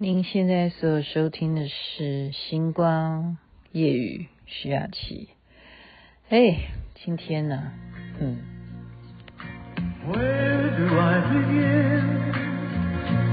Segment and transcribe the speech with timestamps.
[0.00, 3.36] 您现在所收听的是《星光
[3.72, 5.30] 夜语》徐雅琪。
[6.28, 7.72] 哎，今天呢，
[8.20, 8.38] 嗯。
[10.06, 12.30] Where do I begin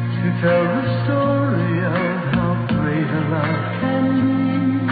[0.09, 4.89] to tell the story of how great a love can be?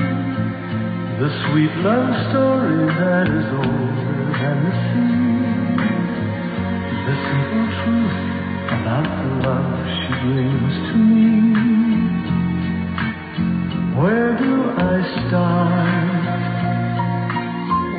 [1.17, 5.17] The sweet love story that is older than the sea.
[7.07, 8.19] The simple truth
[8.69, 11.02] about the love she brings to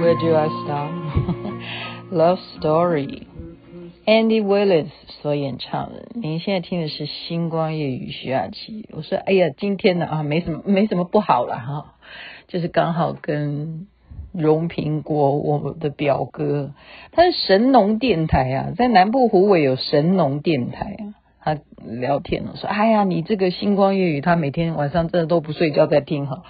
[0.01, 0.93] Where do I start?
[2.11, 3.29] Love Story,
[4.05, 4.91] Andy Williams
[5.23, 6.07] 所演唱的。
[6.15, 8.89] 您现在听的是《星光夜语》徐雅琪。
[8.93, 11.95] 我说，哎呀，今天呢啊，没什么，没什么不好了哈，
[12.49, 13.87] 就是刚好跟
[14.33, 16.73] 荣平国，我们的表哥，
[17.13, 21.15] 他是神农电台啊，在南部虎尾有神农电台啊。
[21.47, 26.43] 他聊天了，说：“哎呀，你这个星光夜语，他每天晚上真的都不睡觉在听哈。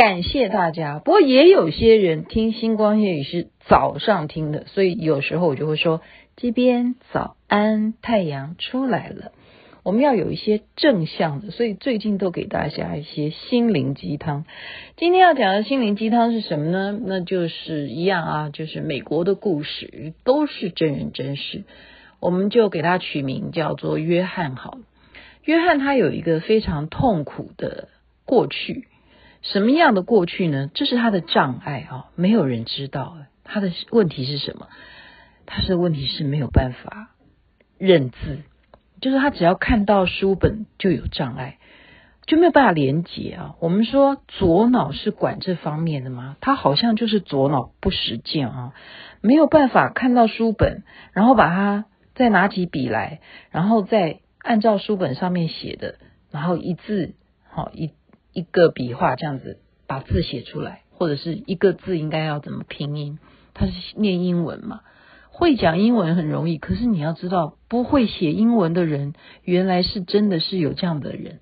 [0.00, 0.98] 感谢大家。
[0.98, 6.00] 不过也有些人听星光夜语是早上听的，所以有时候我就会说：
[6.38, 9.32] 这边早安，太阳出来了。
[9.82, 14.46] 我们要有一些正向的，所以最近都给大家一些心灵鸡汤。
[14.96, 16.98] 今天要讲的心灵鸡汤是什么呢？
[17.04, 21.64] 那就是一样啊，就是美国的故事，都是真人真事。”
[22.20, 24.80] 我们就给他取名叫做约翰好了。
[25.44, 27.88] 约翰他有一个非常痛苦的
[28.24, 28.86] 过去，
[29.42, 30.70] 什么样的过去呢？
[30.74, 33.16] 这是他的障碍啊，没有人知道。
[33.44, 34.68] 他的问题是什么？
[35.46, 37.10] 他的问题是没有办法
[37.78, 38.42] 认字，
[39.00, 41.58] 就是他只要看到书本就有障碍，
[42.26, 43.54] 就没有办法连接啊。
[43.60, 46.36] 我们说左脑是管这方面的吗？
[46.40, 48.72] 他好像就是左脑不实践啊，
[49.20, 51.86] 没有办法看到书本，然后把它。
[52.12, 55.94] 再拿起笔来，然后再按照书本上面写的，
[56.30, 57.14] 然后一字
[57.48, 57.92] 好一
[58.32, 63.18] 一个笔画这样子把字写出来，或者是一个字应该要怎么拼音？
[63.54, 64.80] 他是念英文嘛？
[65.30, 71.40] 会讲英文很容易，可是你要知道，不会写英文的人，原来是真的是有这样的人。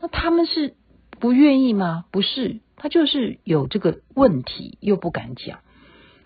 [0.00, 0.74] 那他们是
[1.18, 2.04] 不愿意吗？
[2.10, 5.60] 不是，他就是有这个问题又不敢讲，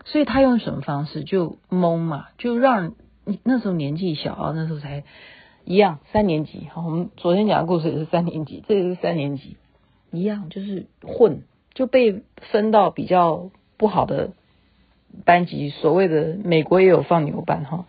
[0.05, 2.95] 所以他用什么方式就蒙嘛，就让。
[3.27, 5.03] 你那时候年纪小啊，那时候才
[5.63, 6.67] 一样三年级。
[6.71, 9.57] 好，我们昨天讲的故事也是三年级，这个是三年级，
[10.15, 11.43] 一样就是混，
[11.73, 12.21] 就被
[12.51, 14.31] 分到比较不好的
[15.25, 15.69] 班级。
[15.69, 17.85] 所谓的美国也有放牛班哈，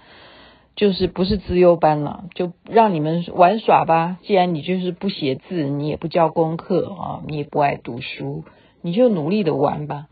[0.75, 4.19] 就是不是资优班了，就让你们玩耍吧。
[4.23, 8.45] 既然你就是不写字，你也不教功课啊，你也不爱读书，
[8.83, 10.09] 你就努力的玩吧。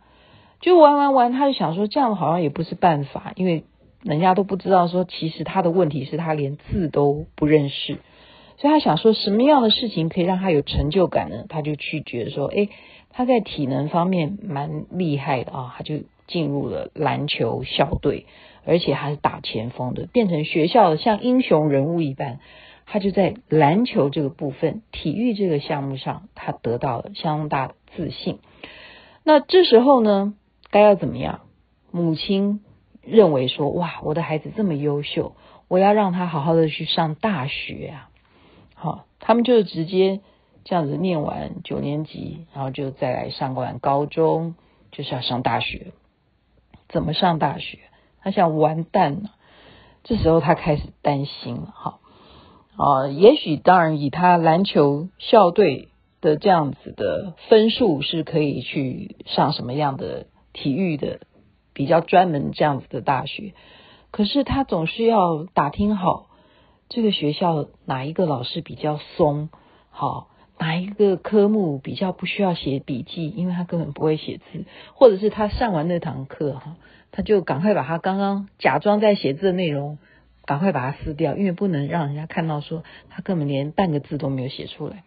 [0.61, 3.65] 就玩玩玩，他就想说这样好像也不是办法，因为。
[4.05, 7.97] 人家都不知道说，其实他的问题是他连字都不认识，
[8.57, 11.45] 所以他想说什么样的事情可以让他有成就感呢？
[11.49, 12.69] 他就去觉得说，诶，
[13.11, 18.27] 他在体能方面蛮厉害的啊，他就进入了篮球校队，
[18.65, 22.41] 而且还是打前锋的，变成学校的像英雄人物一般。
[22.87, 28.39] 他就在篮球这个部分、体育这个项目上，他得到了相当大的自信。
[29.25, 30.35] 那这时候呢，
[30.71, 31.41] 该要怎么样？
[31.91, 32.61] 母亲。
[33.07, 35.37] 认为说哇，我的孩子这么优秀，
[35.69, 38.09] 我要让他好好的去上大学啊！
[39.27, 40.21] 他们就是直接
[40.65, 44.55] 这样子念完九年级，然后就再来上完高中，
[44.93, 45.93] 就是要上大学。
[46.91, 47.79] 怎么上大学？
[48.21, 49.31] 他想完蛋了。
[50.03, 51.99] 这时候他开始担心了，哈
[52.77, 55.89] 啊，也许当然以他篮球校队
[56.21, 61.21] 的这样子的分数是可以去上什么样的体育的。
[61.77, 63.53] 比较专门这样子的大学，
[64.13, 66.29] 可是他总是要打听好
[66.89, 69.49] 这个学校哪一个老师比较松，
[69.91, 70.29] 好，
[70.59, 76.77] 哪一个科目比较不需要写笔记，因为他根本不会写字，或者是他上完那堂课哈，
[77.11, 79.99] 他就赶快把他刚刚假装在写字的内容
[80.45, 85.05] 赶快把它撕掉，因为不能让人家看到说他根本连半个字都没有写出来，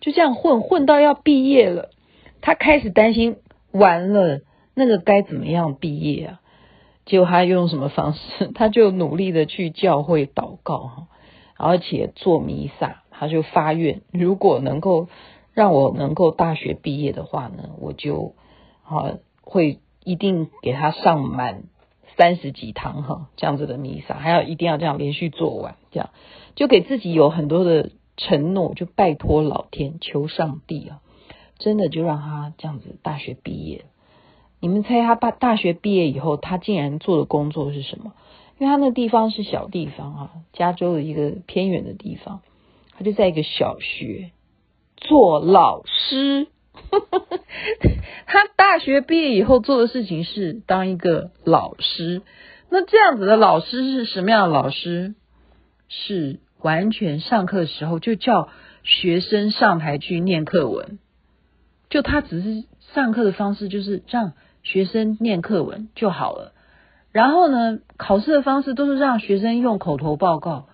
[0.00, 1.90] 就这样混混到要毕业了，
[2.40, 3.36] 他开始担心
[3.72, 4.40] 完了。
[4.80, 6.40] 那个该怎么样毕业啊？
[7.08, 8.52] 结果他用什么方式？
[8.54, 11.06] 他就努力的去教会祷告哈，
[11.56, 15.08] 而且做弥撒，他就发愿，如果能够
[15.54, 18.34] 让我能够大学毕业的话呢，我就
[18.84, 21.62] 啊会一定给他上满
[22.18, 26.10] 三十几堂哈这样子的弥撒，还要一定要这样连续做完，这样
[26.56, 31.00] 就给自己有很多的承诺，就拜托老天求上帝啊，
[31.58, 33.86] 真的就让他这样子大学毕业。
[34.60, 38.12] 你们猜他大大学毕业以后，他竟然做的工作是什么？
[38.58, 42.40] 因为他那地方是小地方啊，加州的一个偏远的地方，
[42.96, 44.32] 他就在一个小学
[44.96, 46.48] 做老师。
[48.26, 52.22] 他大学毕业以后做的事情是当一个老师。
[52.70, 55.14] 那这样子的老师是什么样的老师？
[55.88, 58.48] 是完全上课的时候就叫
[58.82, 60.98] 学生上台去念课文，
[61.88, 64.34] 就他只是上课的方式就是让
[64.70, 66.52] 学生念课文就好了。
[67.10, 70.68] 然后呢，考试的方式都是让学生用口头报告，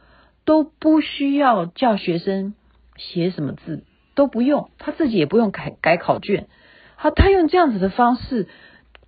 [0.45, 2.55] 都不需要叫学生
[2.97, 3.85] 写什么字，
[4.17, 6.49] 都不用，他自己也不用改改考卷。
[6.97, 8.49] 好，他用这样子的方式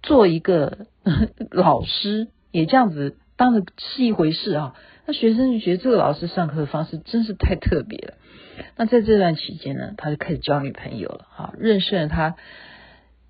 [0.05, 0.87] 做一个
[1.51, 2.29] 老师。
[2.53, 4.75] 也这样子当的是一回事啊，
[5.05, 8.15] 那学生就觉得这个老师上课的方式真是太特别了。
[8.77, 12.37] 那在这段期间呢，他就开始交女朋友了，哈，认识了他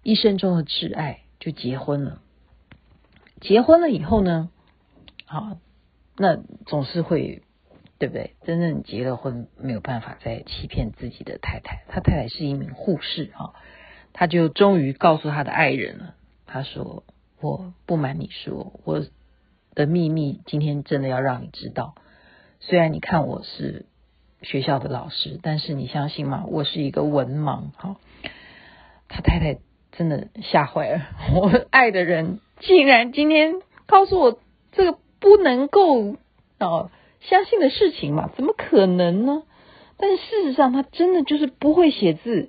[0.05, 2.21] 一生中的挚爱，就结婚了。
[3.41, 4.51] 结婚了以后呢，
[5.27, 5.59] 啊，
[6.17, 7.43] 那总是会，
[7.99, 8.35] 对不对？
[8.45, 11.85] 真正结了婚，没有办法再欺骗自己的太太。
[11.89, 13.55] 他太太是一名护士啊，
[14.13, 16.15] 他就终于告诉他的爱人了，
[16.47, 17.05] 他说。
[17.39, 19.05] 我不瞒你说，我
[19.75, 21.95] 的秘密今天真的要让你知道。
[22.61, 23.85] 虽然你看我是
[24.41, 26.47] 学校的老师，但是你相信吗？
[26.49, 27.73] 我是一个文盲。
[27.77, 27.97] 哈，
[29.07, 29.59] 他太太
[29.97, 31.03] 真的吓坏了。
[31.35, 33.57] 我爱的人竟然今天
[33.87, 34.39] 告诉我
[34.73, 36.17] 这个不能够
[36.61, 36.91] 哦
[37.21, 38.31] 相信的事情嘛？
[38.37, 39.43] 怎么可能呢？
[39.97, 42.49] 但是事实上，他真的就是不会写字。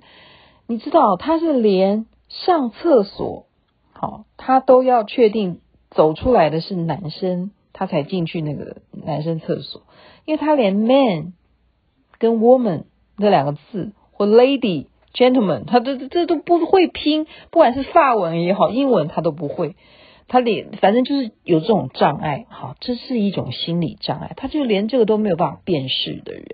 [0.66, 3.46] 你知道，他是连上厕所。
[3.92, 5.60] 好，他都要确定
[5.90, 9.82] 走出来的是男生，他才进去那个男生厕所，
[10.26, 11.32] 因为他连 man
[12.18, 12.84] 跟 woman
[13.16, 19.76] 这两个字或 lady gentleman，他这这都不会拼，不管是法文也好，英文他都不会，
[20.28, 26.44] 他连反正就是有这种障碍，好，这是一种心理障碍，他就连这个都没有办法辨识的人，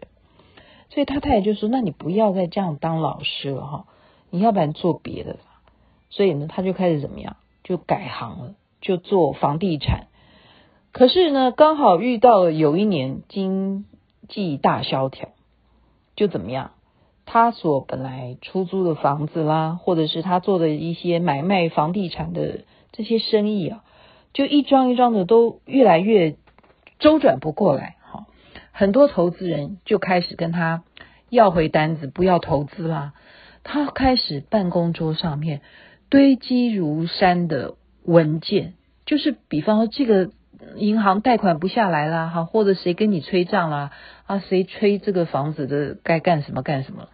[0.91, 3.85] 所以他太太就说：“那你不要再这样当老师了哈，
[4.31, 5.37] 你要不然做别的。”
[6.11, 7.37] 所以呢，他就开始怎么样？
[7.65, 10.07] 就改行了，就做房地产。
[10.93, 13.87] 可是呢，刚好遇到了有一年经
[14.29, 15.31] 济大萧条，
[16.15, 16.71] 就怎么样？
[17.27, 22.61] 他所本来出租的房子啦，或者是他做的一些买卖房地产的
[22.93, 23.85] 这些生意啊，
[24.33, 26.37] 就一桩一桩的都越来越
[26.99, 27.97] 周转不过来。
[28.01, 28.27] 好，
[28.73, 30.85] 很多投资人就开始跟他
[31.31, 33.13] 要回单子，不要投资啦。
[33.63, 35.61] 他开始办公桌上面。
[36.11, 37.75] 堆积如山的
[38.05, 38.75] 文件，
[39.05, 40.31] 就是比方说这个
[40.77, 43.91] 银行贷款不下来啦，哈，或者谁跟你催账啦，
[44.27, 47.09] 啊，谁催这个房子的该干什么干什么，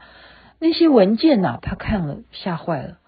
[0.58, 2.98] 那些文件呐、他看了吓坏了，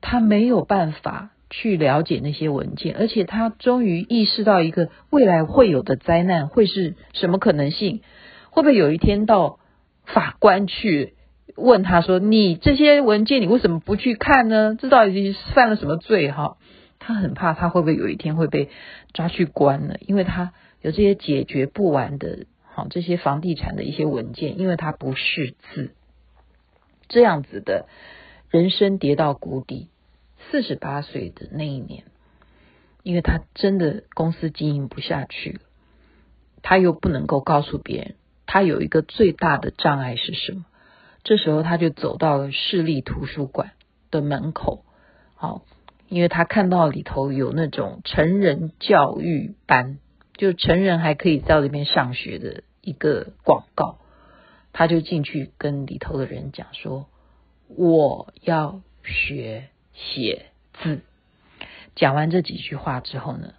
[0.00, 8.02] 他没有办法去了解那些文件，而且他终于意识到一个未来会有的灾难会是什么可能性，
[8.50, 9.58] 会不会有一天到
[10.04, 11.14] 法官去？
[11.54, 14.74] 问他说：“你这些文件，你为什么不去看呢？
[14.80, 16.30] 这到底犯了什么罪？
[16.30, 16.56] 哈，
[17.04, 18.70] 他很怕他会不会有一天会被
[19.12, 25.90] 抓去关了，因为他有这些解决不完的，好这些房地产的一些文件，因为他不识字，
[27.08, 27.86] 这样子的
[28.50, 29.88] 人生跌到谷底。
[30.50, 32.04] 四十八岁的那一年，
[33.02, 35.60] 因为他真的公司经营不下去了，
[36.62, 38.14] 他又不能够告诉别人，
[38.44, 40.66] 他有一个最大的障碍是什么？”
[41.24, 43.70] 这时候他就走到了市立图书馆
[44.10, 44.84] 的门口，
[45.36, 45.62] 好，
[46.12, 49.98] 因为他看到里头有那种成人教育班，
[50.36, 53.96] 就成人还可以在里面上学的一个广告，
[54.74, 57.08] 他就进去跟里头的人讲说
[57.66, 61.00] ：“我要学写字。”
[61.96, 63.54] 讲完这几句话之后呢，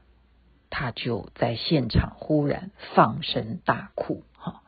[0.69, 4.61] 他就在现场忽然放声大哭，哈，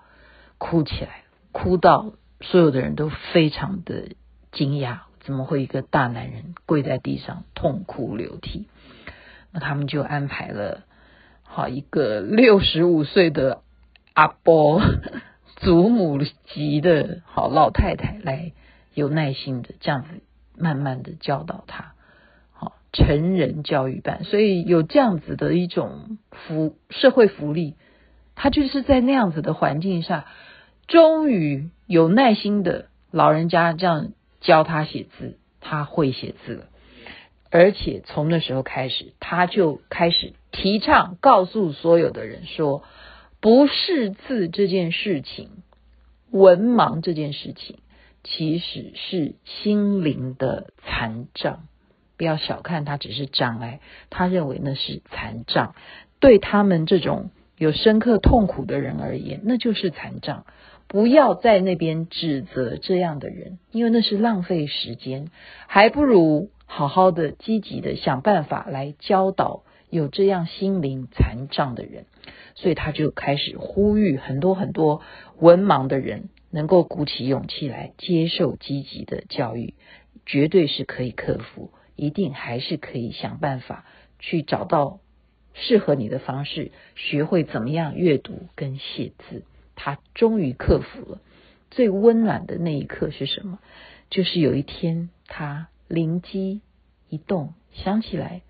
[0.57, 2.13] 哭起来，哭到。
[2.41, 4.09] 所有的人都非常的
[4.51, 8.67] 惊讶，怎么会一个大男人跪在地上痛哭流涕？
[9.51, 10.83] 那他们就安排了
[11.43, 13.61] 好一个六十五岁的
[14.13, 14.81] 阿婆，
[15.55, 18.51] 祖母级的好老太太来
[18.93, 20.07] 有耐心的这样子
[20.57, 21.93] 慢慢的教导他，
[22.53, 27.75] 好成人教育班，所以有这样子的一种福社会福利，
[28.35, 30.25] 他就是在那样子的环境下。
[30.87, 34.09] 终于有耐心的老人家这样
[34.45, 36.65] 教他写字，他会写字了。
[37.51, 42.83] 而且从那时候开始，他就开始提倡，告诉所有的人说，
[43.41, 45.49] 不识字这件事情，
[46.31, 47.77] 文盲这件事情，
[48.23, 51.67] 其实是心灵的残障。
[52.17, 53.79] 不要小看他，只是障碍。
[54.09, 55.75] 他认为那是残障，
[56.19, 60.45] 对他们这种有深刻痛苦的人而言，那就是残障。
[60.87, 65.29] 不要在那边指责这样的人，因为那是浪费时间，
[65.67, 72.05] 还不如好好的积极的想办法来教导有这样心灵残障的人。
[72.55, 75.01] 所以他就开始呼吁很多很多
[75.37, 79.73] 文盲的人能够鼓起勇气来接受积极的教育，
[80.25, 83.85] 绝对是可以克服，一定还是可以想办法
[84.19, 84.99] 去找到
[85.53, 89.43] 适合你的方式，学会怎么样阅读跟写字。
[89.75, 91.21] 他终于克服了。
[91.71, 93.59] 最温暖的那一刻是什么？
[94.09, 96.61] 就是有一天他灵机
[97.09, 98.43] 一动，想起来，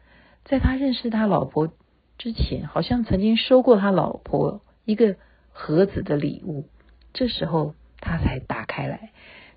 [0.44, 1.74] 在他认识他老婆
[2.17, 5.15] 之前，好像曾经收过他老婆一个
[5.51, 6.67] 盒子的礼物。
[7.13, 9.12] 这时候他才打开来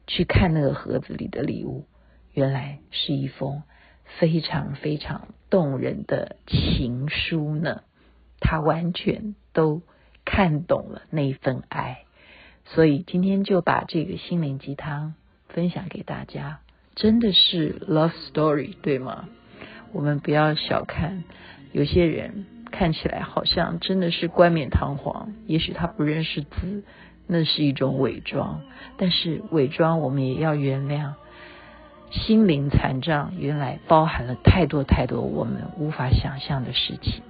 [0.06, 1.84] 去看那个盒子里的礼物，
[2.32, 3.62] 原来是一封
[4.18, 7.82] 非常非常动人的情书呢。
[8.40, 9.82] 他完全都。
[10.30, 12.02] 看懂了那一份爱，
[12.66, 15.14] 所以今天就把这个心灵鸡汤
[15.48, 16.60] 分享给大家。
[16.94, 19.30] 真的是 love story 对吗？
[19.92, 21.24] 我们不要小看
[21.72, 26.84] 有些人看起来好像真的是冠冕堂皇，也许他不认识字，
[27.26, 28.60] 那是一种伪装。
[28.98, 31.14] 但是伪装我们也要原谅。
[32.10, 37.22] 心灵残障原来包含了太多太多我们无法想象的事情。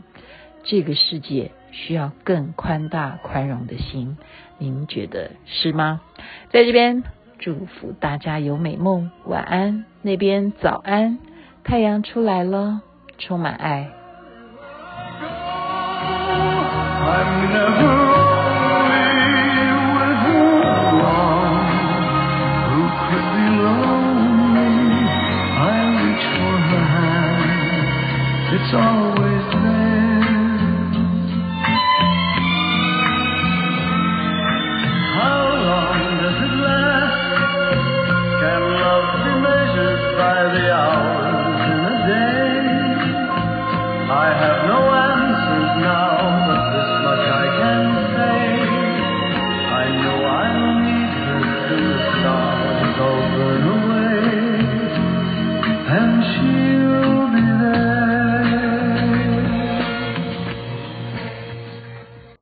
[0.68, 4.18] 这个世界需要更宽大宽容的心，
[4.58, 6.02] 您觉得是吗？
[6.50, 7.02] 在这边
[7.38, 9.86] 祝福大家有美梦，晚安。
[10.02, 11.18] 那边早安，
[11.64, 12.82] 太阳出来了，
[13.16, 13.97] 充满爱。